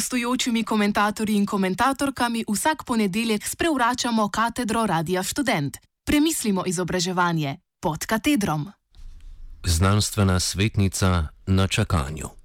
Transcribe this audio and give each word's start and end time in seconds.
gostujočimi 0.00 0.64
komentatorji 0.64 1.36
in 1.36 1.46
komentatorkami 1.46 2.44
vsak 2.48 2.84
ponedeljek 2.84 3.46
sprevračamo 3.46 4.28
katedro 4.28 4.86
Radia 4.86 5.22
Student. 5.22 5.76
Premislimo 6.06 6.64
izobraževanje 6.66 7.58
pod 7.80 8.06
katedrom. 8.06 8.72
Znanstvena 9.64 10.40
svetnica 10.40 11.28
na 11.46 11.66
čakanju. 11.66 12.39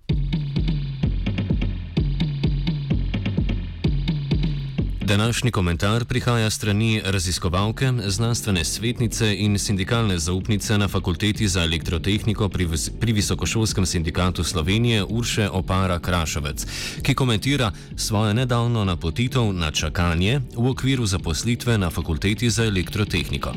Današnji 5.05 5.52
komentar 5.52 6.05
prihaja 6.05 6.50
strani 6.50 7.02
raziskovalke, 7.05 7.91
znanstvene 8.08 8.64
svetnice 8.64 9.36
in 9.38 9.59
sindikalne 9.59 10.20
zaupnice 10.20 10.78
na 10.78 10.88
Fakulteti 10.88 11.48
za 11.48 11.64
elektrotehniko 11.64 12.50
pri, 12.50 12.68
pri 13.00 13.14
Visokošolskem 13.14 13.86
sindikatu 13.86 14.44
Slovenije 14.44 15.04
Urše 15.04 15.50
Opara 15.50 16.00
Krašovec, 16.00 16.66
ki 17.02 17.14
komentira 17.14 17.72
svojo 17.95 18.34
nedavno 18.34 18.86
napotitev 18.86 19.54
na 19.54 19.72
čakanje 19.72 20.41
v 20.58 20.70
okviru 20.70 21.06
zaposlitve 21.06 21.78
na 21.78 21.90
Fakulteti 21.90 22.50
za 22.50 22.66
elektrotehniko. 22.66 23.53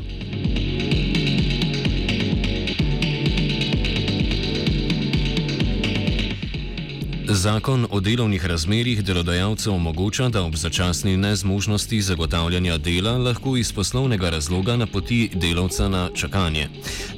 Zakon 7.39 7.87
o 7.91 7.99
delovnih 7.99 8.45
razmerjih 8.45 9.03
delodajalcev 9.03 9.73
omogoča, 9.73 10.27
da 10.29 10.41
ob 10.43 10.55
začasni 10.55 11.17
nezmožnosti 11.17 12.01
zagotavljanja 12.01 12.77
dela 12.77 13.13
lahko 13.17 13.55
iz 13.57 13.71
poslovnega 13.71 14.29
razloga 14.29 14.75
napoti 14.75 15.29
delavca 15.33 15.87
na 15.89 16.09
čakanje. 16.15 16.67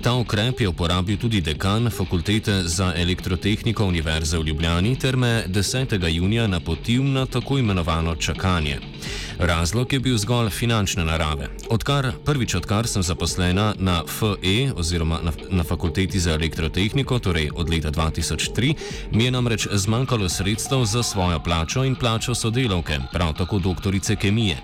Ta 0.03 0.13
ukrep 0.13 0.61
je 0.61 0.67
uporabil 0.67 1.17
tudi 1.17 1.41
dekan 1.41 1.89
Fakultete 1.89 2.61
za 2.63 2.93
elektrotehniko 2.95 3.85
Univerze 3.85 4.37
v 4.37 4.43
Ljubljani 4.43 4.95
ter 4.99 5.17
me 5.17 5.43
10. 5.47 6.07
junija 6.13 6.47
napotil 6.47 7.03
na 7.03 7.25
tako 7.25 7.57
imenovano 7.57 8.15
čakanje. 8.15 8.90
Razlog 9.39 9.93
je 9.93 9.99
bil 9.99 10.17
zgolj 10.17 10.49
finančne 10.49 11.05
narave. 11.05 11.49
Odkar, 11.69 12.11
prvič, 12.25 12.55
odkar 12.55 12.87
sem 12.87 13.03
zaposlena 13.03 13.73
na 13.79 14.03
FE 14.07 14.71
oziroma 14.75 15.19
na, 15.23 15.31
na 15.49 15.63
Fakulteti 15.63 16.19
za 16.19 16.31
elektrotehniko, 16.31 17.19
torej 17.19 17.49
od 17.55 17.69
leta 17.69 17.91
2003, 17.91 18.73
mi 19.11 19.25
je 19.25 19.31
namreč 19.31 19.67
zmanjkalo 19.71 20.29
sredstev 20.29 20.85
za 20.85 21.03
svojo 21.03 21.39
plačo 21.39 21.83
in 21.83 21.95
plačo 21.95 22.35
sodelavke, 22.35 22.99
prav 23.13 23.33
tako 23.33 23.59
doktorice 23.59 24.15
kemije. 24.15 24.57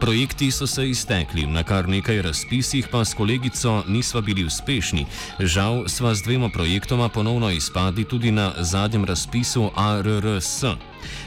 Projekti 0.00 0.50
so 0.50 0.66
se 0.66 0.88
iztekli, 0.90 1.46
na 1.46 1.62
kar 1.62 1.88
nekaj 1.88 2.22
razpisih 2.22 2.88
pa 2.90 3.04
s 3.04 3.14
kolegico 3.14 3.82
nisva 3.88 4.20
bili 4.20 4.44
uspešni. 4.44 5.06
Žal 5.40 5.88
sva 5.88 6.14
z 6.14 6.22
dvema 6.22 6.48
projektoma 6.48 7.08
ponovno 7.08 7.50
izpadli 7.50 8.04
tudi 8.04 8.30
na 8.30 8.52
zadnjem 8.58 9.04
razpisu 9.04 9.70
ARRS. 9.76 10.64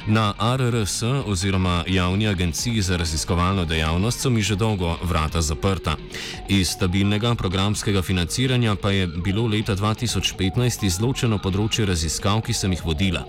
Na 0.07 0.33
ARRS 0.37 1.03
oziroma 1.25 1.83
Javni 1.87 2.27
agenciji 2.27 2.81
za 2.81 2.97
raziskovalno 2.97 3.65
dejavnost 3.65 4.21
so 4.21 4.29
mi 4.29 4.41
že 4.41 4.55
dolgo 4.55 4.97
vrata 5.03 5.41
zaprta. 5.41 5.95
Iz 6.49 6.69
stabilnega 6.69 7.35
programskega 7.35 8.01
financiranja 8.01 8.75
pa 8.75 8.91
je 8.91 9.07
bilo 9.07 9.47
leta 9.47 9.75
2015 9.75 10.85
izločeno 10.85 11.37
področje 11.37 11.85
raziskav, 11.85 12.41
ki 12.41 12.53
sem 12.53 12.71
jih 12.71 12.85
vodila. 12.85 13.23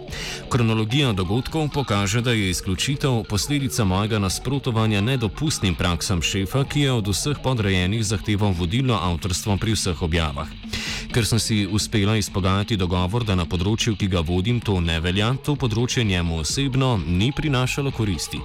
Kronologija 0.50 1.12
dogodkov 1.12 1.68
pokaže, 1.74 2.20
da 2.20 2.32
je 2.32 2.50
izključitev 2.50 3.22
posledica 3.28 3.84
mojega 3.84 4.18
nasprotovanja 4.18 5.00
nedopustnim 5.00 5.74
praksam 5.74 6.22
šefa, 6.22 6.64
ki 6.64 6.80
je 6.80 6.92
od 6.92 7.08
vseh 7.08 7.38
podrejenih 7.42 8.04
zahteval 8.04 8.54
vodilno 8.58 8.98
avtorstvo 8.98 9.56
pri 9.56 9.78
vseh 9.78 10.02
objavah. 10.02 10.48
Ker 11.14 11.26
sem 11.26 11.38
si 11.38 11.66
uspela 11.66 12.16
izpogajati 12.16 12.76
dogovor, 12.76 13.22
da 13.22 13.36
na 13.38 13.44
področju, 13.46 13.94
ki 13.94 14.08
ga 14.10 14.24
vodim, 14.26 14.58
to 14.58 14.80
ne 14.82 14.98
velja, 14.98 15.28
to 15.46 15.54
področje 15.54 16.02
njemu 16.02 16.40
osebno 16.42 16.96
ni 17.06 17.30
prinašalo 17.30 17.94
koristi. 17.94 18.42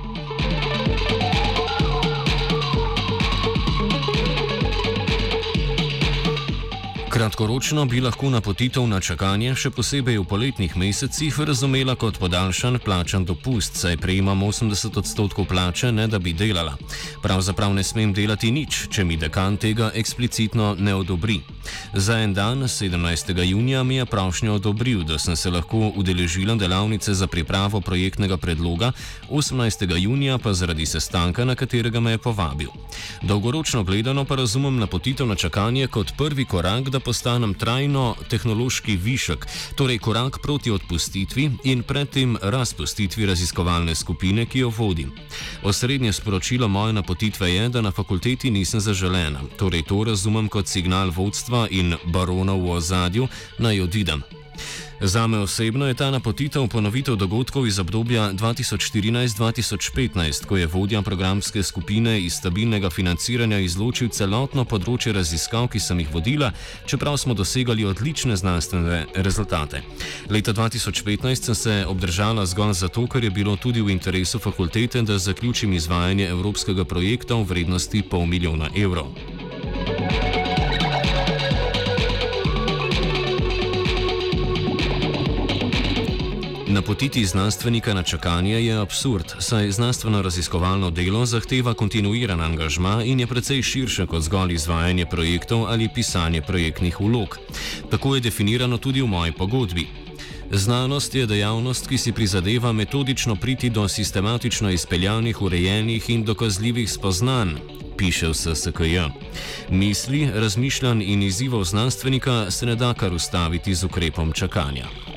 Kratkoročno 7.10 7.86
bi 7.86 8.02
lahko 8.02 8.30
napotitev 8.30 8.84
na 8.88 9.00
čakanje, 9.02 9.56
še 9.58 9.72
posebej 9.74 10.20
v 10.22 10.26
poletnih 10.30 10.76
mesecih, 10.78 11.40
razumela 11.42 11.96
kot 11.98 12.20
podaljšan 12.22 12.78
plačan 12.86 13.26
dopust, 13.26 13.80
saj 13.82 13.98
prejemam 13.98 14.44
80 14.46 15.00
odstotkov 15.02 15.48
plače, 15.50 15.90
ne 15.92 16.06
da 16.08 16.20
bi 16.22 16.36
delala. 16.38 16.76
Pravzaprav 17.24 17.74
ne 17.74 17.84
smem 17.84 18.14
delati 18.14 18.52
nič, 18.54 18.86
če 18.94 19.08
mi 19.10 19.18
dekan 19.18 19.58
tega 19.58 19.90
eksplicitno 19.98 20.76
ne 20.78 20.94
odobri. 20.94 21.40
Za 21.94 22.20
en 22.22 22.34
dan, 22.34 22.62
17. 22.70 23.34
junija, 23.42 23.82
mi 23.84 23.98
je 23.98 24.06
prošnjo 24.06 24.60
odobril, 24.62 25.02
da 25.04 25.18
sem 25.18 25.36
se 25.36 25.50
lahko 25.50 25.90
udeležila 25.96 26.56
delavnice 26.56 27.14
za 27.14 27.28
pripravo 27.28 27.82
projektnega 27.82 28.38
predloga, 28.38 28.92
18. 29.30 29.98
junija 29.98 30.38
pa 30.38 30.54
zaradi 30.54 30.86
sestanka, 30.86 31.46
na 31.46 31.56
katerega 31.56 32.00
me 32.00 32.12
je 32.12 32.22
povabil. 32.22 32.70
Dolgoročno 33.22 33.84
gledano 33.84 34.26
pa 34.26 34.36
razumem 34.36 34.78
napotitev 34.78 35.28
na 35.28 35.36
čakanje 35.36 35.88
kot 35.88 36.14
prvi 36.18 36.46
korak, 36.46 36.90
da 37.00 37.04
postanem 37.04 37.54
trajno 37.54 38.16
tehnološki 38.30 38.98
višek, 38.98 39.46
torej 39.76 40.00
korak 40.00 40.42
proti 40.44 40.72
odpustitvi 40.72 41.52
in 41.64 41.84
predtem 41.84 42.38
razpustitvi 42.42 43.26
raziskovalne 43.26 43.96
skupine, 43.96 44.46
ki 44.46 44.60
jo 44.60 44.70
vodim. 44.70 45.12
Osrednje 45.64 46.14
sporočilo 46.14 46.68
moje 46.68 46.94
napotitve 46.94 47.54
je, 47.54 47.70
da 47.70 47.82
na 47.82 47.92
fakulteti 47.92 48.52
nisem 48.52 48.80
zaželena, 48.80 49.40
torej 49.58 49.84
to 49.88 50.04
razumem 50.04 50.50
kot 50.50 50.68
signal 50.68 51.12
vodstva 51.16 51.68
in 51.72 51.96
baronov 52.06 52.60
v 52.60 52.76
ozadju, 52.76 53.28
naj 53.60 53.82
odidem. 53.82 54.39
Za 55.02 55.28
me 55.28 55.38
osebno 55.38 55.88
je 55.88 55.94
ta 55.94 56.12
napotitev 56.12 56.68
ponovitev 56.68 57.16
dogodkov 57.16 57.68
iz 57.68 57.80
obdobja 57.80 58.34
2014-2015, 58.34 60.46
ko 60.46 60.58
je 60.58 60.68
vodja 60.68 61.02
programske 61.02 61.64
skupine 61.64 62.22
iz 62.22 62.34
stabilnega 62.34 62.90
financiranja 62.90 63.60
izločil 63.64 64.10
celotno 64.12 64.66
področje 64.66 65.14
raziskav, 65.16 65.68
ki 65.72 65.80
sem 65.80 66.00
jih 66.04 66.12
vodila, 66.12 66.52
čeprav 66.86 67.18
smo 67.18 67.34
dosegali 67.34 67.86
odlične 67.88 68.36
znanstvene 68.36 69.06
rezultate. 69.16 69.82
Leta 70.30 70.54
2015 70.54 71.48
sem 71.48 71.56
se 71.56 71.86
obdržala 71.88 72.46
zgolj 72.46 72.74
zato, 72.74 73.08
ker 73.08 73.24
je 73.24 73.32
bilo 73.32 73.56
tudi 73.56 73.82
v 73.82 73.96
interesu 73.96 74.40
fakultete, 74.40 75.02
da 75.02 75.18
zaključim 75.18 75.74
izvajanje 75.74 76.28
evropskega 76.28 76.84
projekta 76.84 77.40
v 77.40 77.44
vrednosti 77.44 78.04
pol 78.04 78.26
milijona 78.26 78.68
evrov. 78.76 79.39
Napotiti 86.70 87.26
znanstvenika 87.26 87.94
na 87.94 88.04
čakanje 88.04 88.66
je 88.66 88.82
absurd, 88.82 89.34
saj 89.40 89.72
znanstveno 89.72 90.22
raziskovalno 90.22 90.90
delo 90.90 91.26
zahteva 91.26 91.74
kontinuiran 91.74 92.42
angažma 92.42 93.04
in 93.04 93.20
je 93.20 93.28
precej 93.28 93.62
širše 93.62 94.06
kot 94.06 94.22
zgolj 94.22 94.54
izvajanje 94.54 95.06
projektov 95.06 95.66
ali 95.66 95.90
pisanje 95.96 96.42
projektnih 96.42 97.00
vlog. 97.00 97.38
Tako 97.92 98.16
je 98.16 98.22
definirano 98.22 98.78
tudi 98.78 99.02
v 99.02 99.08
moji 99.08 99.32
pogodbi. 99.32 99.88
Znanost 100.52 101.16
je 101.16 101.26
dejavnost, 101.26 101.88
ki 101.88 101.98
si 101.98 102.12
prizadeva 102.12 102.72
metodično 102.74 103.36
priti 103.36 103.70
do 103.70 103.88
sistematično 103.88 104.70
izpeljanih, 104.70 105.42
urejenih 105.42 106.10
in 106.10 106.24
dokazljivih 106.24 106.92
spoznanj. 106.92 107.50
Piše 107.98 108.28
v 108.28 108.34
SSKJ. 108.34 108.98
Misli, 109.70 110.30
razmišljanj 110.34 111.02
in 111.02 111.24
izzivov 111.24 111.64
znanstvenika 111.64 112.52
se 112.52 112.66
ne 112.66 112.76
da 112.76 112.94
kar 112.94 113.14
ustaviti 113.14 113.76
z 113.76 113.84
ukrepom 113.84 114.32
čakanja. 114.32 115.09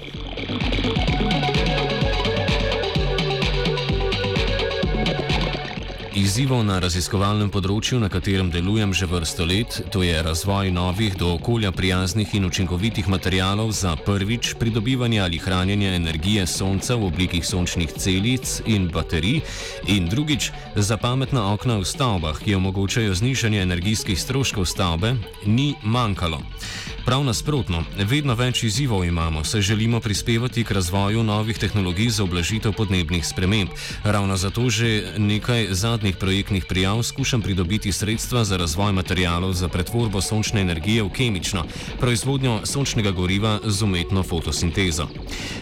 Izzivov 6.13 6.61
na 6.69 6.75
raziskovalnem 6.77 7.49
področju, 7.49 7.97
na 7.97 8.11
katerem 8.13 8.51
delujem 8.53 8.91
že 8.93 9.07
vrsto 9.09 9.47
let, 9.49 9.79
to 9.95 10.03
je 10.05 10.13
razvoj 10.21 10.69
novih, 10.69 11.15
do 11.17 11.31
okolja 11.39 11.71
prijaznih 11.73 12.35
in 12.37 12.45
učinkovitih 12.45 13.09
materijalov 13.09 13.73
za 13.73 13.95
prvič 13.97 14.53
pridobivanje 14.61 15.23
ali 15.25 15.41
hranjenje 15.41 15.95
energije 15.97 16.45
sonca 16.45 16.99
v 17.01 17.09
obliki 17.09 17.41
sončnih 17.41 17.97
celic 17.97 18.61
in 18.69 18.91
baterij, 18.93 19.41
in 19.89 20.11
drugič 20.13 20.53
za 20.77 21.01
pametna 21.01 21.49
okna 21.55 21.81
v 21.81 21.89
stavbah, 21.89 22.37
ki 22.37 22.61
omogočajo 22.61 23.17
znižanje 23.17 23.65
energijskih 23.65 24.21
stroškov 24.21 24.69
stavbe, 24.69 25.17
ni 25.49 25.73
manjkalo. 25.81 26.45
Prav 27.03 27.25
nasprotno, 27.27 27.81
vedno 28.07 28.35
več 28.39 28.63
izzivov 28.63 29.03
imamo, 29.05 29.43
saj 29.45 29.61
želimo 29.73 29.99
prispevati 30.01 30.63
k 30.65 30.71
razvoju 30.71 31.25
novih 31.27 31.59
tehnologij 31.59 32.13
za 32.15 32.23
oblažitev 32.23 32.73
podnebnih 32.73 33.27
sprememb. 33.27 33.71
Ravno 34.05 34.37
zato 34.37 34.71
že 34.71 35.19
nekaj 35.19 35.67
zadnjih 35.75 36.12
projektnih 36.21 36.65
prijav 36.65 37.03
skušam 37.03 37.43
pridobiti 37.43 37.93
sredstva 37.93 38.45
za 38.45 38.57
razvoj 38.57 38.93
materijalov 38.93 39.53
za 39.53 39.69
pretvorbo 39.69 40.21
sončne 40.21 40.61
energije 40.61 41.03
v 41.03 41.11
kemično 41.11 41.65
proizvodnjo 42.01 42.61
sončnega 42.65 43.11
goriva 43.11 43.59
z 43.65 43.83
umetno 43.83 44.23
fotosintezo. 44.23 45.07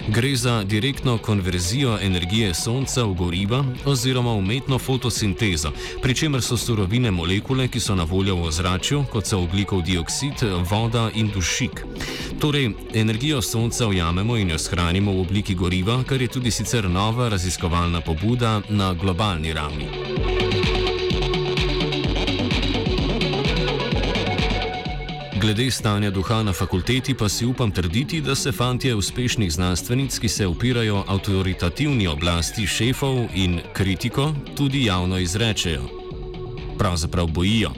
Gre 0.09 0.37
za 0.37 0.63
direktno 0.65 1.19
konverzijo 1.19 1.99
energije 2.03 2.55
sonca 2.55 3.05
v 3.05 3.15
goriva 3.15 3.65
oziroma 3.85 4.33
umetno 4.33 4.79
fotosintezo, 4.79 5.73
pri 6.03 6.15
čemer 6.15 6.43
so 6.43 6.57
surovine 6.57 7.11
molekule, 7.11 7.69
ki 7.69 7.81
so 7.81 7.95
na 7.95 8.05
voljo 8.05 8.37
v 8.37 8.49
ozračju, 8.49 9.05
kot 9.13 9.27
so 9.27 9.39
oglikov 9.39 9.83
dioksid, 9.83 10.45
voda 10.71 11.11
in 11.15 11.31
dušik. 11.35 11.85
Torej, 12.41 12.71
energijo 12.95 13.43
sonca 13.43 13.87
ujamemo 13.87 14.37
in 14.37 14.51
jo 14.51 14.59
shranimo 14.59 15.13
v 15.13 15.21
obliki 15.21 15.55
goriva, 15.55 16.03
kar 16.09 16.23
je 16.23 16.29
tudi 16.29 16.51
sicer 16.51 16.91
nova 16.91 17.29
raziskovalna 17.29 18.01
pobuda 18.01 18.61
na 18.69 18.95
globalni 18.95 19.53
ravni. 19.53 20.40
Glede 25.41 25.71
stanja 25.71 26.11
duha 26.11 26.43
na 26.43 26.53
fakulteti 26.53 27.15
pa 27.15 27.29
si 27.29 27.47
upam 27.47 27.71
trditi, 27.71 28.21
da 28.21 28.35
se 28.35 28.53
fantje 28.53 28.95
uspešnih 28.95 29.53
znanstvenic, 29.53 30.19
ki 30.19 30.29
se 30.29 30.47
upirajo 30.47 31.05
avtoritativni 31.09 32.07
oblasti 32.07 32.67
šefov 32.67 33.25
in 33.35 33.61
kritiko, 33.73 34.35
tudi 34.57 34.85
javno 34.85 35.19
izrečejo. 35.19 35.83
Pravzaprav 36.79 37.27
bojijo. 37.27 37.71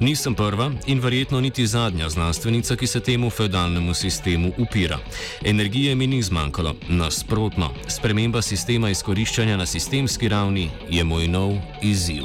Nisem 0.00 0.34
prva 0.34 0.70
in 0.86 1.00
verjetno 1.00 1.40
niti 1.40 1.66
zadnja 1.66 2.08
znanstvenica, 2.08 2.76
ki 2.76 2.86
se 2.86 3.00
temu 3.00 3.30
feudalnemu 3.30 3.94
sistemu 3.94 4.52
upira. 4.58 4.98
Energije 5.44 5.94
mi 5.94 6.06
ni 6.06 6.22
zmanjkalo, 6.22 6.74
nasprotno, 6.88 7.70
sprememba 7.88 8.42
sistema 8.42 8.90
izkoriščanja 8.90 9.56
na 9.56 9.66
sistemski 9.66 10.28
ravni 10.28 10.70
je 10.90 11.04
moj 11.04 11.28
nov 11.28 11.52
izziv. 11.82 12.24